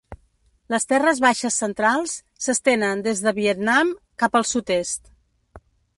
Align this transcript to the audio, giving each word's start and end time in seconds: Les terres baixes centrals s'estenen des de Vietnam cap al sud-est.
Les 0.73 0.87
terres 0.93 1.19
baixes 1.25 1.57
centrals 1.63 2.15
s'estenen 2.45 3.03
des 3.09 3.21
de 3.27 3.35
Vietnam 3.41 3.93
cap 4.25 4.39
al 4.41 4.49
sud-est. 4.53 5.13